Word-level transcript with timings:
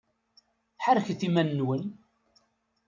Ḥerrket 0.83 1.21
iman-nwen! 1.27 1.83